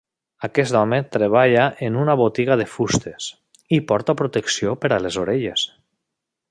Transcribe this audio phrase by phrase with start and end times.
[0.45, 3.29] Aquest home treballa en una botiga de fustes
[3.79, 5.73] i porta protecció per a les orelles.